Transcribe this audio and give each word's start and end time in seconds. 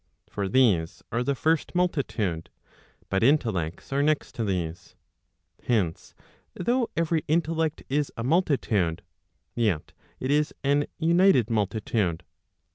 For 0.31 0.49
these 0.49 1.03
are 1.11 1.21
the 1.21 1.35
first 1.35 1.75
multitude; 1.75 2.49
but 3.11 3.21
intellects 3.21 3.93
are 3.93 4.01
next 4.01 4.31
to 4.33 4.43
these. 4.43 4.95
Hence, 5.65 6.15
though 6.55 6.89
every 6.97 7.23
intellect 7.27 7.83
is 7.87 8.11
a 8.17 8.23
multitude, 8.23 9.03
yet 9.53 9.93
it 10.19 10.31
is 10.31 10.55
an 10.63 10.85
united 10.97 11.51
multitude. 11.51 12.23